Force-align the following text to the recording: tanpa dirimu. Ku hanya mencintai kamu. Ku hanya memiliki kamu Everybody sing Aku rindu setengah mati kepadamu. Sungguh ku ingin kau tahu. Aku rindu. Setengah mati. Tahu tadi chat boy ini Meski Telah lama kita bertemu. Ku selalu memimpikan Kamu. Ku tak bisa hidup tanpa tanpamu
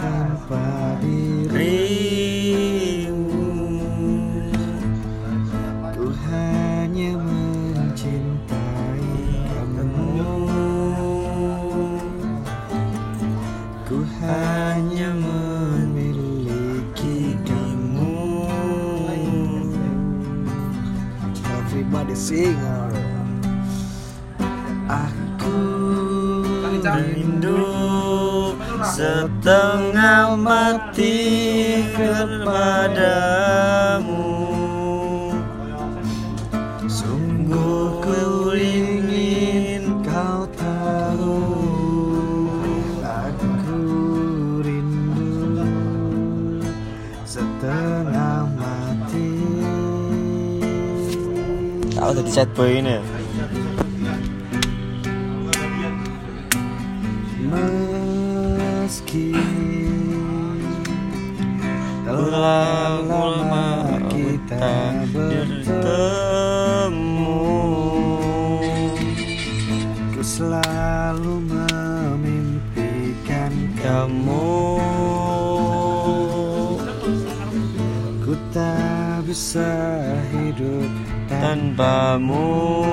tanpa 0.00 0.98
dirimu. 1.00 1.78
Ku 5.94 6.06
hanya 6.28 7.12
mencintai 7.20 9.08
kamu. 9.72 10.10
Ku 13.84 13.98
hanya 14.20 15.10
memiliki 15.16 16.60
kamu 17.44 18.16
Everybody 21.64 22.14
sing 22.14 22.54
Aku 24.84 25.58
rindu 26.84 28.03
setengah 28.94 30.38
mati 30.38 31.18
kepadamu. 31.98 33.42
Sungguh 36.86 37.98
ku 37.98 38.54
ingin 38.54 39.98
kau 40.06 40.46
tahu. 40.54 41.42
Aku 43.02 43.82
rindu. 44.62 45.66
Setengah 47.26 48.46
mati. 48.54 49.26
Tahu 51.98 52.10
tadi 52.14 52.30
chat 52.30 52.46
boy 52.54 52.78
ini 52.78 53.02
Meski 58.94 59.34
Telah 62.06 63.02
lama 63.02 63.98
kita 64.06 65.02
bertemu. 65.10 65.82
Ku 70.14 70.22
selalu 70.22 71.42
memimpikan 71.42 72.54
Kamu. 73.82 74.78
Ku 78.22 78.38
tak 78.54 79.26
bisa 79.26 79.74
hidup 80.30 80.86
tanpa 81.26 82.14
tanpamu 82.14 82.86